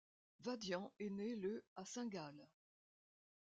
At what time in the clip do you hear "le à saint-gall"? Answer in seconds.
1.35-2.47